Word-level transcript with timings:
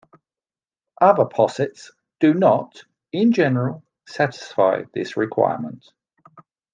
Other 0.99 1.25
posets 1.25 1.91
do 2.19 2.33
not, 2.33 2.85
in 3.11 3.33
general, 3.33 3.83
satisfy 4.07 4.85
this 4.95 5.15
requirement. 5.15 5.85